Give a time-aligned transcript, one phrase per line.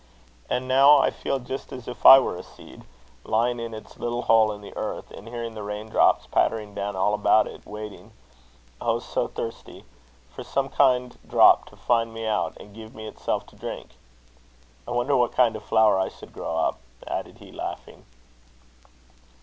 [0.49, 2.85] And now I feel just as if I were a seed,
[3.23, 6.95] lying in its little hole in the earth, and hearing the rain drops pattering down
[6.95, 8.09] all about it, waiting
[8.81, 9.85] oh, so thirsty!
[10.33, 13.91] for some kind drop to find me out, and give me itself to drink.
[14.87, 18.03] I wonder what kind of flower I should grow up," added he, laughing.